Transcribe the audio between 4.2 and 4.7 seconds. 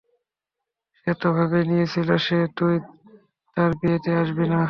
আসবি না!